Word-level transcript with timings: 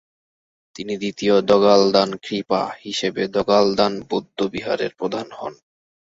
তিনি 0.75 0.93
দ্বিতীয় 0.97 1.35
দ্গা'-ল্দান-খ্রি-পা 1.41 2.61
হিসেবে 2.85 3.21
দ্গা'-ল্দান 3.27 3.93
বৌদ্ধবিহারের 4.09 4.91
প্রধান 4.95 5.27
হন। 5.31 5.53